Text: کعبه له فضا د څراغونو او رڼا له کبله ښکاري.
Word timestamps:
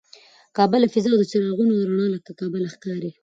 کعبه 0.55 0.77
له 0.81 0.87
فضا 0.93 1.11
د 1.17 1.21
څراغونو 1.31 1.73
او 1.77 1.85
رڼا 1.89 2.05
له 2.13 2.19
کبله 2.39 2.67
ښکاري. 2.73 3.11